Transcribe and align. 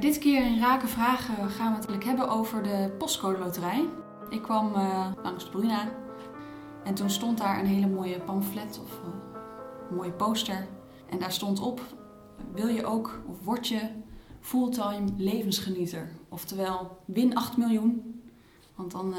Dit 0.00 0.18
keer 0.18 0.46
in 0.46 0.58
Raken 0.58 0.88
Vragen 0.88 1.50
gaan 1.50 1.80
we 1.80 1.92
het 1.92 2.04
hebben 2.04 2.28
over 2.28 2.62
de 2.62 2.94
postcode 2.98 3.38
loterij. 3.38 3.88
Ik 4.30 4.42
kwam 4.42 4.74
uh, 4.74 5.12
langs 5.22 5.48
Bruna 5.48 5.92
en 6.84 6.94
toen 6.94 7.10
stond 7.10 7.38
daar 7.38 7.58
een 7.58 7.66
hele 7.66 7.88
mooie 7.88 8.20
pamflet 8.20 8.80
of 8.82 9.00
een 9.90 9.96
mooie 9.96 10.12
poster. 10.12 10.68
En 11.10 11.18
daar 11.18 11.32
stond 11.32 11.60
op, 11.60 11.80
wil 12.52 12.66
je 12.66 12.84
ook 12.84 13.20
of 13.26 13.44
word 13.44 13.68
je 13.68 13.80
fulltime 14.40 15.08
levensgenieter? 15.16 16.12
Oftewel, 16.28 16.98
win 17.04 17.36
8 17.36 17.56
miljoen, 17.56 18.22
want 18.74 18.90
dan 18.90 19.14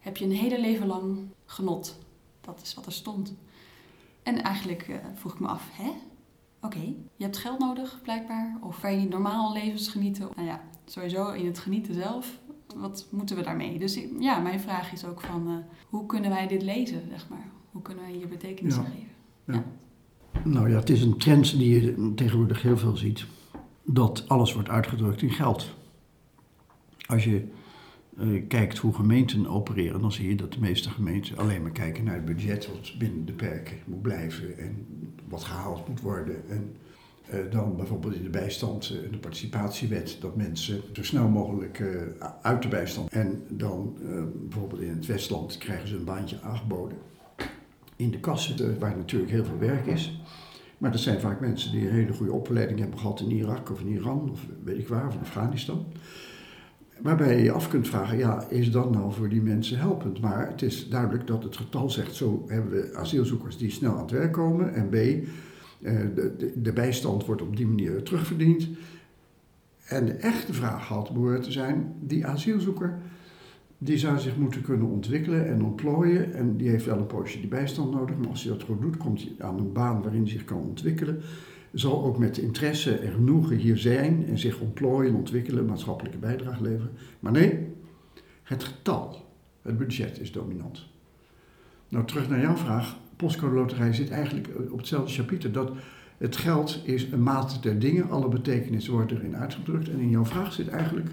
heb 0.00 0.16
je 0.16 0.24
een 0.24 0.32
hele 0.32 0.60
leven 0.60 0.86
lang 0.86 1.18
genot. 1.46 1.98
Dat 2.40 2.60
is 2.62 2.74
wat 2.74 2.86
er 2.86 2.92
stond. 2.92 3.34
En 4.22 4.42
eigenlijk 4.42 5.00
vroeg 5.14 5.32
ik 5.32 5.40
me 5.40 5.48
af, 5.48 5.68
hè? 5.72 5.90
Oké, 6.76 6.86
je 7.16 7.24
hebt 7.24 7.38
geld 7.38 7.58
nodig 7.58 8.00
blijkbaar. 8.02 8.58
Of 8.60 8.80
wij 8.80 8.96
niet 8.96 9.08
normaal 9.08 9.52
levensgenieten. 9.52 10.28
Nou 10.34 10.46
ja, 10.46 10.60
sowieso 10.84 11.30
in 11.30 11.46
het 11.46 11.58
genieten 11.58 11.94
zelf. 11.94 12.38
Wat 12.76 13.06
moeten 13.10 13.36
we 13.36 13.42
daarmee? 13.42 13.78
Dus 13.78 14.00
ja, 14.18 14.38
mijn 14.38 14.60
vraag 14.60 14.92
is 14.92 15.04
ook 15.04 15.20
van 15.20 15.48
uh, 15.48 15.56
hoe 15.88 16.06
kunnen 16.06 16.30
wij 16.30 16.46
dit 16.46 16.62
lezen, 16.62 17.02
zeg 17.10 17.28
maar? 17.28 17.48
Hoe 17.70 17.82
kunnen 17.82 18.04
wij 18.04 18.12
hier 18.12 18.28
betekenis 18.28 18.76
aan 18.76 18.84
geven? 18.84 19.08
Ja. 19.44 19.54
ja. 19.54 19.64
Nou 20.44 20.70
ja, 20.70 20.76
het 20.76 20.90
is 20.90 21.02
een 21.02 21.18
trend 21.18 21.58
die 21.58 21.80
je 21.80 22.14
tegenwoordig 22.14 22.62
heel 22.62 22.78
veel 22.78 22.96
ziet. 22.96 23.26
Dat 23.82 24.28
alles 24.28 24.54
wordt 24.54 24.68
uitgedrukt 24.68 25.22
in 25.22 25.30
geld. 25.30 25.74
Als 27.06 27.24
je 27.24 27.48
uh, 28.18 28.42
kijkt 28.48 28.78
hoe 28.78 28.94
gemeenten 28.94 29.46
opereren, 29.46 30.00
dan 30.00 30.12
zie 30.12 30.28
je 30.28 30.34
dat 30.34 30.52
de 30.52 30.60
meeste 30.60 30.90
gemeenten 30.90 31.36
alleen 31.36 31.62
maar 31.62 31.70
kijken 31.70 32.04
naar 32.04 32.14
het 32.14 32.24
budget 32.24 32.68
wat 32.68 32.94
binnen 32.98 33.26
de 33.26 33.32
perken 33.32 33.76
moet 33.84 34.02
blijven 34.02 34.58
en 34.58 34.86
wat 35.28 35.44
gehaald 35.44 35.88
moet 35.88 36.00
worden. 36.00 36.48
En 36.48 36.76
uh, 37.34 37.50
dan 37.50 37.76
bijvoorbeeld 37.76 38.14
in 38.14 38.22
de 38.22 38.28
bijstand, 38.28 38.90
uh, 38.90 39.10
de 39.10 39.18
participatiewet, 39.18 40.16
dat 40.20 40.36
mensen 40.36 40.80
zo 40.92 41.02
snel 41.02 41.28
mogelijk 41.28 41.82
uit 42.42 42.62
de 42.62 42.68
bijstand. 42.68 43.12
En 43.12 43.42
dan 43.48 43.96
bijvoorbeeld 44.48 44.80
in 44.80 44.88
het 44.88 45.06
Westland 45.06 45.58
krijgen 45.58 45.88
ze 45.88 45.96
een 45.96 46.04
baantje 46.04 46.40
aangeboden. 46.40 46.98
In 47.96 48.10
de 48.10 48.20
kassen, 48.20 48.78
waar 48.78 48.96
natuurlijk 48.96 49.30
heel 49.30 49.44
veel 49.44 49.58
werk 49.58 49.86
is. 49.86 50.18
Maar 50.78 50.92
dat 50.92 51.00
zijn 51.00 51.20
vaak 51.20 51.40
mensen 51.40 51.72
die 51.72 51.88
een 51.88 51.94
hele 51.94 52.12
goede 52.12 52.32
opleiding 52.32 52.78
hebben 52.78 52.98
gehad 52.98 53.20
in 53.20 53.30
Irak 53.30 53.70
of 53.70 53.80
in 53.80 53.88
Iran 53.88 54.30
of 54.30 54.40
weet 54.64 54.78
ik 54.78 54.88
waar, 54.88 55.06
of 55.06 55.14
in 55.14 55.20
Afghanistan. 55.20 55.86
Waarbij 57.02 57.36
je 57.36 57.42
je 57.42 57.52
af 57.52 57.68
kunt 57.68 57.88
vragen, 57.88 58.18
ja, 58.18 58.48
is 58.48 58.70
dat 58.70 58.90
nou 58.90 59.12
voor 59.12 59.28
die 59.28 59.42
mensen 59.42 59.78
helpend? 59.78 60.20
Maar 60.20 60.48
het 60.48 60.62
is 60.62 60.88
duidelijk 60.88 61.26
dat 61.26 61.42
het 61.42 61.56
getal 61.56 61.90
zegt, 61.90 62.14
zo 62.14 62.44
hebben 62.46 62.70
we 62.70 62.94
asielzoekers 62.94 63.56
die 63.56 63.70
snel 63.70 63.92
aan 63.92 64.00
het 64.00 64.10
werk 64.10 64.32
komen. 64.32 64.74
En 64.74 64.88
B, 64.88 64.94
eh, 64.94 65.26
de, 66.14 66.34
de, 66.38 66.52
de 66.62 66.72
bijstand 66.72 67.26
wordt 67.26 67.42
op 67.42 67.56
die 67.56 67.66
manier 67.66 68.02
terugverdiend. 68.02 68.68
En 69.84 70.06
de 70.06 70.12
echte 70.12 70.52
vraag 70.52 70.86
had 70.86 71.12
behoort 71.12 71.42
te 71.42 71.52
zijn, 71.52 71.94
die 72.00 72.26
asielzoeker, 72.26 72.98
die 73.78 73.98
zou 73.98 74.18
zich 74.18 74.36
moeten 74.36 74.62
kunnen 74.62 74.86
ontwikkelen 74.86 75.46
en 75.48 75.64
ontplooien. 75.64 76.32
En 76.32 76.56
die 76.56 76.68
heeft 76.68 76.84
wel 76.84 76.98
een 76.98 77.06
poosje 77.06 77.40
die 77.40 77.48
bijstand 77.48 77.90
nodig, 77.90 78.16
maar 78.16 78.28
als 78.28 78.42
hij 78.42 78.52
dat 78.52 78.62
goed 78.62 78.80
doet, 78.80 78.96
komt 78.96 79.20
hij 79.20 79.46
aan 79.46 79.58
een 79.58 79.72
baan 79.72 80.02
waarin 80.02 80.22
hij 80.22 80.30
zich 80.30 80.44
kan 80.44 80.58
ontwikkelen 80.58 81.22
zal 81.74 82.04
ook 82.04 82.18
met 82.18 82.38
interesse 82.38 82.94
en 82.94 83.12
genoegen 83.12 83.56
hier 83.56 83.78
zijn 83.78 84.26
en 84.26 84.38
zich 84.38 84.60
ontplooien, 84.60 85.14
ontwikkelen, 85.14 85.66
maatschappelijke 85.66 86.18
bijdrage 86.18 86.62
leveren. 86.62 86.90
Maar 87.20 87.32
nee, 87.32 87.66
het 88.42 88.64
getal, 88.64 89.26
het 89.62 89.78
budget 89.78 90.20
is 90.20 90.32
dominant. 90.32 90.86
Nou, 91.88 92.06
terug 92.06 92.28
naar 92.28 92.40
jouw 92.40 92.56
vraag. 92.56 92.96
Postcode 93.16 93.54
Loterij 93.54 93.92
zit 93.92 94.10
eigenlijk 94.10 94.48
op 94.70 94.78
hetzelfde 94.78 95.12
chapiter. 95.12 95.52
Dat 95.52 95.72
het 96.18 96.36
geld 96.36 96.80
is 96.84 97.12
een 97.12 97.22
mate 97.22 97.60
der 97.60 97.78
dingen, 97.78 98.10
alle 98.10 98.28
betekenis 98.28 98.88
wordt 98.88 99.12
erin 99.12 99.36
uitgedrukt. 99.36 99.88
En 99.88 99.98
in 99.98 100.10
jouw 100.10 100.24
vraag 100.24 100.52
zit 100.52 100.68
eigenlijk 100.68 101.10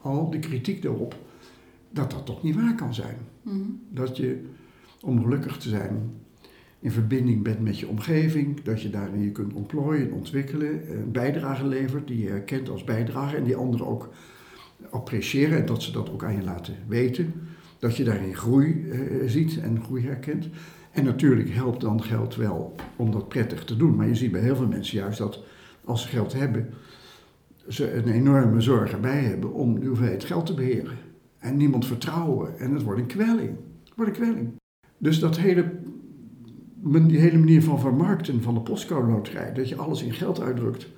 al 0.00 0.30
de 0.30 0.38
kritiek 0.38 0.84
erop 0.84 1.16
dat 1.90 2.10
dat 2.10 2.26
toch 2.26 2.42
niet 2.42 2.54
waar 2.54 2.74
kan 2.74 2.94
zijn. 2.94 3.16
Mhm. 3.42 3.56
Dat 3.88 4.16
je, 4.16 4.44
om 5.00 5.22
gelukkig 5.22 5.56
te 5.56 5.68
zijn, 5.68 6.12
in 6.82 6.90
verbinding 6.90 7.42
bent 7.42 7.60
met 7.60 7.78
je 7.78 7.88
omgeving, 7.88 8.62
dat 8.62 8.82
je 8.82 8.90
daarin 8.90 9.22
je 9.22 9.30
kunt 9.30 9.52
ontplooien, 9.52 10.12
ontwikkelen, 10.12 10.90
een 10.90 11.12
bijdrage 11.12 11.66
levert 11.66 12.06
die 12.06 12.22
je 12.22 12.28
herkent 12.28 12.68
als 12.68 12.84
bijdrage 12.84 13.36
en 13.36 13.44
die 13.44 13.56
anderen 13.56 13.86
ook 13.86 14.08
appreciëren 14.90 15.58
en 15.58 15.66
dat 15.66 15.82
ze 15.82 15.92
dat 15.92 16.10
ook 16.10 16.24
aan 16.24 16.36
je 16.36 16.42
laten 16.42 16.74
weten. 16.86 17.32
Dat 17.78 17.96
je 17.96 18.04
daarin 18.04 18.34
groei 18.34 18.90
eh, 18.90 18.98
ziet 19.26 19.60
en 19.60 19.82
groei 19.82 20.06
herkent. 20.06 20.48
En 20.90 21.04
natuurlijk 21.04 21.50
helpt 21.50 21.80
dan 21.80 22.02
geld 22.02 22.36
wel 22.36 22.74
om 22.96 23.10
dat 23.10 23.28
prettig 23.28 23.64
te 23.64 23.76
doen. 23.76 23.96
Maar 23.96 24.08
je 24.08 24.14
ziet 24.14 24.32
bij 24.32 24.40
heel 24.40 24.56
veel 24.56 24.68
mensen 24.68 24.98
juist 24.98 25.18
dat 25.18 25.42
als 25.84 26.02
ze 26.02 26.08
geld 26.08 26.32
hebben, 26.32 26.68
ze 27.68 27.92
een 27.92 28.08
enorme 28.08 28.60
zorg 28.60 28.92
erbij 28.92 29.20
hebben 29.22 29.52
om 29.52 29.80
de 29.80 29.86
hoeveelheid 29.86 30.24
geld 30.24 30.46
te 30.46 30.54
beheren. 30.54 30.96
En 31.38 31.56
niemand 31.56 31.86
vertrouwen. 31.86 32.58
En 32.58 32.74
het 32.74 32.82
wordt 32.82 33.00
een 33.00 33.06
kwelling. 33.06 33.56
Wordt 33.96 34.16
een 34.16 34.22
kwelling. 34.22 34.50
Dus 34.98 35.18
dat 35.18 35.38
hele 35.38 35.72
die 36.82 37.18
hele 37.18 37.38
manier 37.38 37.62
van 37.62 37.80
vermarkten 37.80 38.42
van 38.42 38.54
de 38.54 38.60
postcode 38.60 39.10
loterij, 39.10 39.52
dat 39.52 39.68
je 39.68 39.76
alles 39.76 40.02
in 40.02 40.12
geld 40.12 40.40
uitdrukt. 40.40 40.88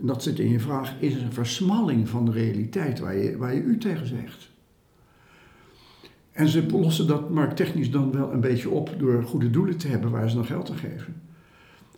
En 0.00 0.06
dat 0.06 0.22
zit 0.22 0.38
in 0.38 0.50
je 0.50 0.60
vraag, 0.60 1.00
is 1.00 1.14
een 1.14 1.32
versmalling 1.32 2.08
van 2.08 2.24
de 2.24 2.32
realiteit 2.32 2.98
waar 2.98 3.16
je, 3.16 3.36
waar 3.36 3.54
je 3.54 3.60
u 3.60 3.78
tegen 3.78 4.06
zegt. 4.06 4.50
En 6.32 6.48
ze 6.48 6.66
lossen 6.66 7.06
dat 7.06 7.30
markttechnisch 7.30 7.90
dan 7.90 8.12
wel 8.12 8.32
een 8.32 8.40
beetje 8.40 8.70
op 8.70 8.94
door 8.98 9.22
goede 9.22 9.50
doelen 9.50 9.76
te 9.76 9.88
hebben 9.88 10.10
waar 10.10 10.30
ze 10.30 10.36
nog 10.36 10.46
geld 10.46 10.70
aan 10.70 10.76
geven. 10.76 11.22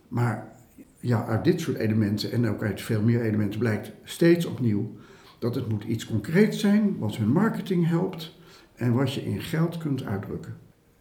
Maar 0.07 0.53
ja, 0.99 1.25
uit 1.25 1.43
dit 1.43 1.61
soort 1.61 1.77
elementen 1.77 2.31
en 2.31 2.47
ook 2.47 2.63
uit 2.63 2.81
veel 2.81 3.01
meer 3.01 3.21
elementen 3.21 3.59
blijkt 3.59 3.91
steeds 4.03 4.45
opnieuw 4.45 4.91
dat 5.39 5.55
het 5.55 5.69
moet 5.69 5.83
iets 5.83 6.05
concreets 6.05 6.59
zijn 6.59 6.97
wat 6.97 7.15
hun 7.15 7.31
marketing 7.31 7.87
helpt 7.87 8.35
en 8.75 8.93
wat 8.93 9.13
je 9.13 9.25
in 9.25 9.41
geld 9.41 9.77
kunt 9.77 10.03
uitdrukken. 10.03 10.55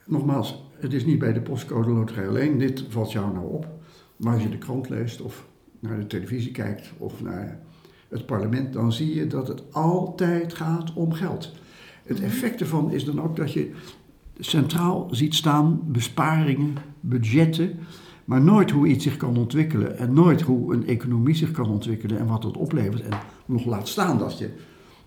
Nogmaals, 0.06 0.64
het 0.74 0.92
is 0.92 1.04
niet 1.04 1.18
bij 1.18 1.32
de 1.32 1.40
postcode 1.40 1.90
loterij 1.90 2.28
alleen. 2.28 2.58
Dit 2.58 2.84
valt 2.88 3.12
jou 3.12 3.32
nou 3.32 3.46
op. 3.46 3.68
Maar 4.16 4.34
als 4.34 4.42
je 4.42 4.48
de 4.48 4.58
krant 4.58 4.88
leest 4.88 5.20
of 5.20 5.46
naar 5.80 6.00
de 6.00 6.06
televisie 6.06 6.50
kijkt 6.50 6.92
of 6.98 7.22
naar 7.22 7.60
het 8.08 8.26
parlement, 8.26 8.72
dan 8.72 8.92
zie 8.92 9.14
je 9.14 9.26
dat 9.26 9.48
het 9.48 9.72
altijd 9.72 10.54
gaat 10.54 10.92
om 10.94 11.12
geld. 11.12 11.52
Het 12.02 12.16
mhm. 12.16 12.26
effect 12.26 12.60
ervan 12.60 12.90
is 12.90 13.04
dan 13.04 13.22
ook 13.22 13.36
dat 13.36 13.52
je 13.52 13.70
centraal 14.38 15.08
ziet 15.10 15.34
staan 15.34 15.80
besparingen, 15.86 16.74
budgetten, 17.00 17.78
maar 18.24 18.42
nooit 18.42 18.70
hoe 18.70 18.86
iets 18.86 19.04
zich 19.04 19.16
kan 19.16 19.36
ontwikkelen 19.36 19.98
en 19.98 20.12
nooit 20.12 20.40
hoe 20.40 20.74
een 20.74 20.86
economie 20.86 21.34
zich 21.34 21.50
kan 21.50 21.70
ontwikkelen 21.70 22.19
en 22.19 22.26
wat 22.26 22.42
dat 22.42 22.56
oplevert. 22.56 23.00
En 23.00 23.19
nog 23.46 23.64
laat 23.64 23.88
staan 23.88 24.19
dat 24.19 24.38
je 24.38 24.50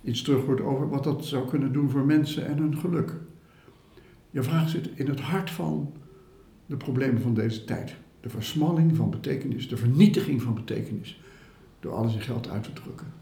iets 0.04 0.22
terug 0.22 0.46
hoort 0.46 0.62
over 0.62 0.90
wat 0.90 1.04
dat 1.04 1.26
zou 1.26 1.48
kunnen 1.48 1.74
doen 1.74 1.90
voor 1.90 2.06
mensen 2.06 2.48
en 2.48 2.58
hun 2.58 2.78
geluk. 2.78 3.14
Je 4.36 4.44
vraag 4.44 4.70
zit 4.70 4.90
in 4.96 5.08
het 5.08 5.20
hart 5.20 5.52
van 5.52 5.94
de 6.66 6.78
problemen 6.78 7.22
van 7.22 7.34
deze 7.34 7.64
tijd. 7.64 7.96
De 8.22 8.30
versmalling 8.30 8.96
van 8.96 9.10
betekenis, 9.10 9.70
de 9.70 9.78
vernietiging 9.78 10.42
van 10.42 10.54
betekenis. 10.54 11.22
Door 11.80 11.94
alles 11.94 12.14
in 12.14 12.22
geld 12.22 12.50
uit 12.50 12.64
te 12.64 12.74
drukken. 12.74 13.14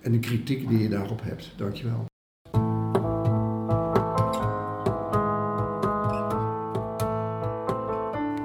En 0.00 0.12
de 0.12 0.18
kritiek 0.18 0.68
die 0.68 0.78
je 0.78 0.88
daarop 0.88 1.22
hebt. 1.22 1.52
Dankjewel. 1.56 2.04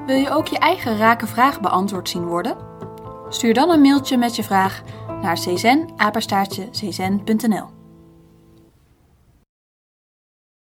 Wil 0.05 0.17
je 0.17 0.29
ook 0.29 0.47
je 0.47 0.59
eigen 0.59 0.97
rake 0.97 1.27
vraag 1.27 1.61
beantwoord 1.61 2.09
zien 2.09 2.25
worden? 2.25 2.57
Stuur 3.29 3.53
dan 3.53 3.69
een 3.69 3.81
mailtje 3.81 4.17
met 4.17 4.35
je 4.35 4.43
vraag 4.43 4.83
naar 5.21 5.35
czen 5.35 5.87